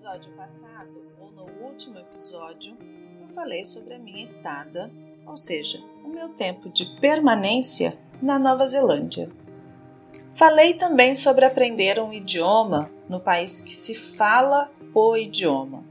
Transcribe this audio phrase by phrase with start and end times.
[0.00, 2.74] episódio passado, ou no último episódio,
[3.20, 4.90] eu falei sobre a minha estada,
[5.26, 9.30] ou seja, o meu tempo de permanência na Nova Zelândia.
[10.34, 15.84] Falei também sobre aprender um idioma no país que se fala o idioma.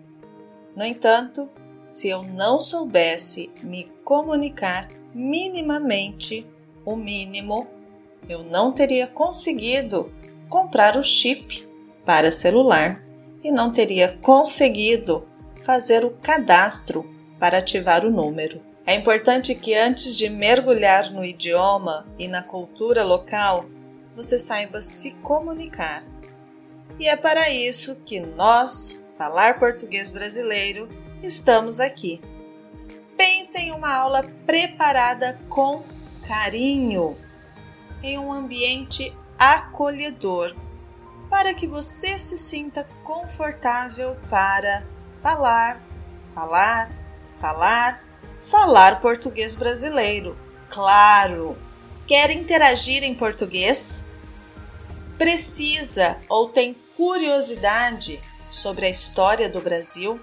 [0.76, 1.48] No entanto,
[1.86, 6.48] se eu não soubesse me comunicar minimamente,
[6.84, 7.68] o mínimo,
[8.28, 10.12] eu não teria conseguido
[10.50, 11.70] comprar o chip
[12.04, 13.08] para celular
[13.44, 15.28] e não teria conseguido
[15.64, 18.62] fazer o cadastro para ativar o número.
[18.86, 23.66] É importante que antes de mergulhar no idioma e na cultura local,
[24.16, 26.04] você saiba se comunicar.
[27.00, 30.90] E é para isso que nós, Falar Português Brasileiro,
[31.22, 32.22] estamos aqui.
[33.16, 35.84] Pense em uma aula preparada com
[36.28, 37.18] carinho,
[38.02, 40.56] em um ambiente acolhedor
[41.30, 44.84] para que você se sinta confortável para
[45.22, 45.82] falar,
[46.34, 46.92] falar,
[47.40, 48.04] falar,
[48.42, 50.38] falar português brasileiro.
[50.70, 51.58] Claro!
[52.08, 54.06] Quer interagir em português?
[55.18, 60.20] Precisa ou tem curiosidade sobre a história do Brasil?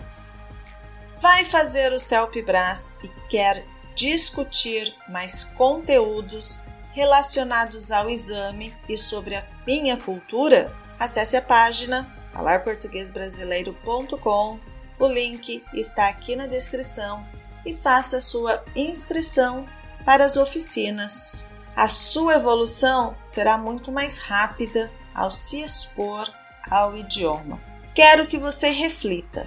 [1.21, 6.61] Vai fazer o CELPE-BRAS e quer discutir mais conteúdos
[6.93, 10.75] relacionados ao exame e sobre a minha cultura?
[10.99, 14.59] Acesse a página falarportuguesbrasileiro.com.
[14.99, 17.23] O link está aqui na descrição
[17.65, 19.67] e faça sua inscrição
[20.05, 21.47] para as oficinas.
[21.75, 26.33] A sua evolução será muito mais rápida ao se expor
[26.71, 27.61] ao idioma.
[27.95, 29.47] Quero que você reflita.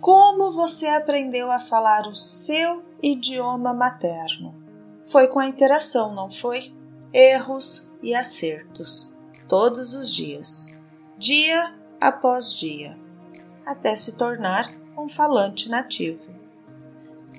[0.02, 4.56] como você aprendeu a falar o seu idioma materno?
[5.04, 6.74] Foi com a interação, não foi?
[7.14, 9.14] Erros e acertos,
[9.48, 10.80] todos os dias,
[11.16, 12.98] dia após dia,
[13.64, 16.34] até se tornar um falante nativo.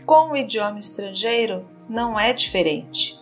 [0.06, 3.20] Com o idioma estrangeiro, não é diferente.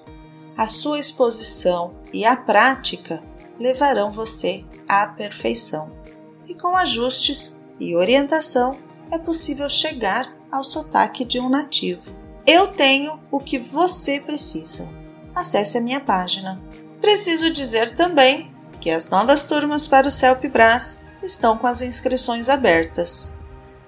[0.54, 3.22] A sua exposição e a prática
[3.58, 6.04] levarão você à perfeição
[6.46, 8.78] e com ajustes e orientação
[9.10, 12.14] é possível chegar ao sotaque de um nativo.
[12.46, 14.88] Eu tenho o que você precisa.
[15.34, 16.60] Acesse a minha página.
[17.00, 22.48] Preciso dizer também que as novas turmas para o CELP Brás estão com as inscrições
[22.48, 23.32] abertas.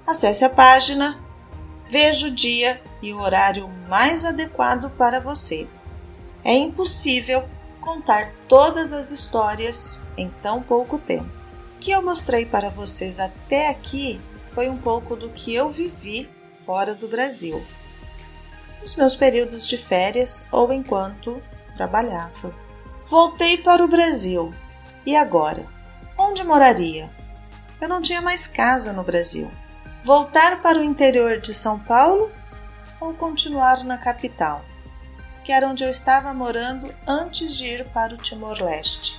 [0.06, 1.18] Acesse a página,
[1.88, 5.68] veja o dia e o horário mais adequado para você.
[6.44, 7.44] É impossível
[7.80, 11.37] contar todas as histórias em tão pouco tempo
[11.80, 14.20] que eu mostrei para vocês até aqui
[14.52, 16.28] foi um pouco do que eu vivi
[16.64, 17.64] fora do Brasil,
[18.82, 21.42] nos meus períodos de férias ou enquanto
[21.74, 22.54] trabalhava.
[23.06, 24.52] Voltei para o Brasil
[25.06, 25.64] e agora?
[26.16, 27.08] Onde moraria?
[27.80, 29.50] Eu não tinha mais casa no Brasil.
[30.02, 32.30] Voltar para o interior de São Paulo
[33.00, 34.64] ou continuar na capital,
[35.44, 39.18] que era onde eu estava morando antes de ir para o Timor-Leste?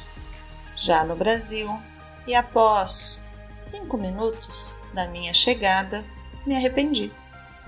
[0.76, 1.70] Já no Brasil,
[2.28, 3.24] e após
[3.56, 6.04] cinco minutos da minha chegada,
[6.46, 7.12] me arrependi.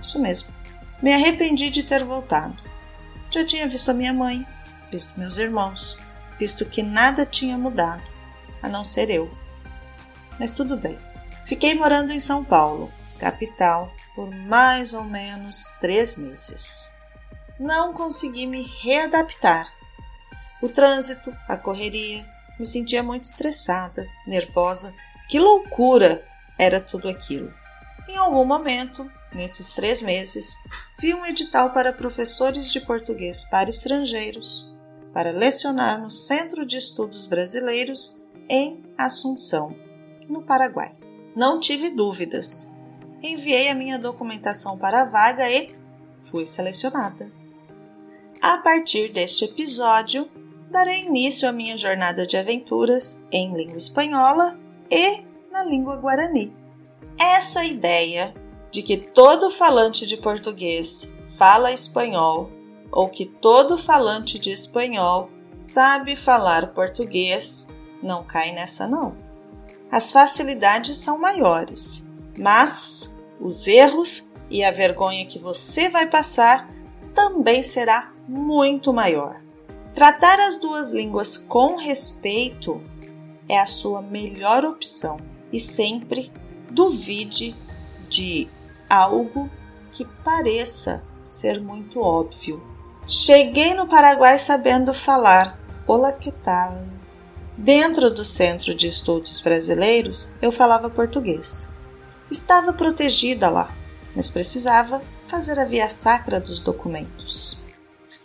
[0.01, 0.53] Isso mesmo,
[1.01, 2.56] me arrependi de ter voltado.
[3.29, 4.45] Já tinha visto a minha mãe,
[4.91, 5.97] visto meus irmãos,
[6.39, 8.03] visto que nada tinha mudado,
[8.62, 9.31] a não ser eu.
[10.39, 10.97] Mas tudo bem.
[11.45, 16.94] Fiquei morando em São Paulo, capital, por mais ou menos três meses.
[17.59, 19.72] Não consegui me readaptar.
[20.62, 22.25] O trânsito, a correria,
[22.59, 24.94] me sentia muito estressada, nervosa.
[25.29, 26.25] Que loucura
[26.57, 27.51] era tudo aquilo.
[28.07, 30.56] Em algum momento, nesses três meses,
[31.00, 34.72] vi um edital para professores de português para estrangeiros
[35.13, 39.75] para lecionar no Centro de Estudos Brasileiros em Assunção,
[40.28, 40.95] no Paraguai.
[41.35, 42.69] Não tive dúvidas.
[43.22, 45.75] Enviei a minha documentação para a vaga e
[46.19, 47.31] fui selecionada.
[48.42, 50.30] A partir deste episódio,
[50.71, 54.57] darei início à minha jornada de aventuras em língua espanhola
[54.89, 55.21] e
[55.51, 56.56] na língua guarani.
[57.19, 58.33] Essa ideia
[58.71, 62.50] de que todo falante de português fala espanhol
[62.89, 67.68] ou que todo falante de espanhol sabe falar português
[68.01, 69.15] não cai nessa não.
[69.91, 72.07] As facilidades são maiores,
[72.38, 76.69] mas os erros e a vergonha que você vai passar
[77.13, 79.41] também será muito maior.
[79.94, 82.82] Tratar as duas línguas com respeito
[83.48, 85.20] é a sua melhor opção
[85.52, 86.32] e sempre
[86.70, 87.56] duvide
[88.10, 88.48] de
[88.90, 89.50] algo
[89.92, 92.64] que pareça ser muito óbvio.
[93.06, 96.86] Cheguei no Paraguai sabendo falar Olá, que tal?
[97.58, 101.70] Dentro do Centro de Estudos Brasileiros, eu falava português.
[102.30, 103.76] Estava protegida lá,
[104.16, 107.62] mas precisava fazer a via sacra dos documentos.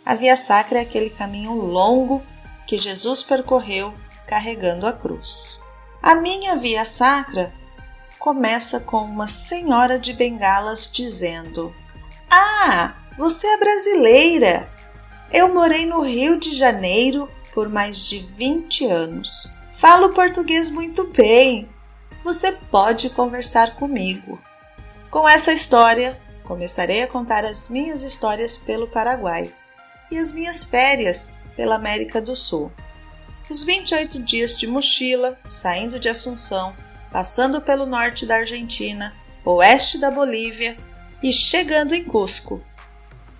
[0.07, 2.23] A via sacra é aquele caminho longo
[2.65, 3.93] que Jesus percorreu
[4.25, 5.61] carregando a cruz.
[6.01, 7.53] A minha via sacra
[8.17, 11.75] começa com uma senhora de bengalas dizendo:
[12.31, 14.69] Ah, você é brasileira!
[15.29, 19.51] Eu morei no Rio de Janeiro por mais de 20 anos.
[19.73, 21.67] Falo português muito bem.
[22.23, 24.39] Você pode conversar comigo.
[25.11, 29.53] Com essa história, começarei a contar as minhas histórias pelo Paraguai
[30.11, 32.71] e as minhas férias pela América do Sul.
[33.49, 36.75] Os 28 dias de mochila, saindo de Assunção,
[37.11, 39.13] passando pelo norte da Argentina,
[39.45, 40.77] oeste da Bolívia
[41.23, 42.61] e chegando em Cusco.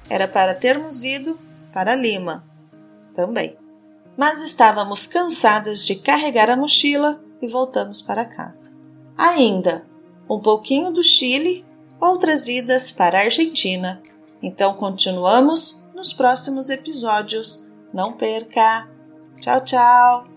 [0.10, 1.38] Era para termos ido
[1.74, 2.46] para Lima
[3.14, 3.58] também.
[4.16, 8.76] Mas estávamos cansadas de carregar a mochila e voltamos para casa.
[9.18, 9.86] Ainda
[10.30, 11.66] um pouquinho do Chile,
[12.00, 14.02] outras idas para a Argentina.
[14.42, 17.68] Então continuamos nos próximos episódios.
[17.92, 18.88] Não perca!
[19.42, 20.37] Tchau, tchau!